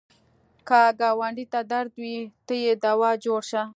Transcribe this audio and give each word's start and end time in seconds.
که 0.67 0.81
ګاونډي 0.99 1.45
ته 1.53 1.59
درد 1.71 1.91
وي، 2.01 2.17
ته 2.45 2.53
یې 2.63 2.73
دوا 2.83 3.11
جوړ 3.25 3.41
شه 3.49 3.63